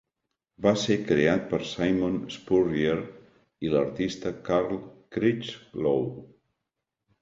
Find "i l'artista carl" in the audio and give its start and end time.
3.69-4.85